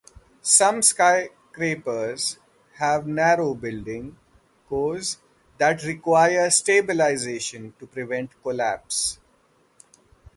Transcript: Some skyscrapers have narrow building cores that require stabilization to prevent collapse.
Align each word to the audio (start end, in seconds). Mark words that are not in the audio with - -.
Some 0.41 0.81
skyscrapers 0.81 2.39
have 2.77 3.05
narrow 3.05 3.53
building 3.53 4.17
cores 4.67 5.19
that 5.59 5.83
require 5.83 6.49
stabilization 6.49 7.75
to 7.79 7.85
prevent 7.85 8.31
collapse. 8.41 9.19